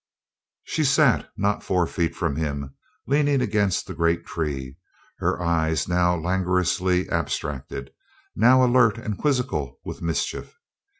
She 0.63 0.83
sat 0.83 1.29
not 1.37 1.61
four 1.63 1.85
feet 1.85 2.15
from 2.15 2.35
him, 2.35 2.73
leaning 3.05 3.39
against 3.39 3.85
the 3.85 3.93
great 3.93 4.25
tree, 4.25 4.77
her 5.19 5.39
eyes 5.39 5.87
now 5.87 6.15
languorously 6.15 7.07
abstracted, 7.09 7.91
now 8.35 8.65
alert 8.65 8.97
and 8.97 9.15
quizzical 9.15 9.79
with 9.85 10.01
mischief. 10.01 10.57